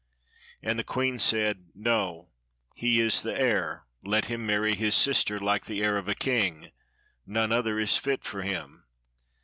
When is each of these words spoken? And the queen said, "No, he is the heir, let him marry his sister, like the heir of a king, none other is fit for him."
And 0.63 0.79
the 0.79 0.83
queen 0.83 1.19
said, 1.19 1.67
"No, 1.75 2.31
he 2.73 2.99
is 2.99 3.21
the 3.21 3.39
heir, 3.39 3.85
let 4.03 4.25
him 4.25 4.47
marry 4.47 4.73
his 4.73 4.95
sister, 4.95 5.39
like 5.39 5.65
the 5.67 5.83
heir 5.83 5.99
of 5.99 6.07
a 6.07 6.15
king, 6.15 6.71
none 7.27 7.51
other 7.51 7.77
is 7.79 7.97
fit 7.97 8.23
for 8.23 8.41
him." 8.41 8.85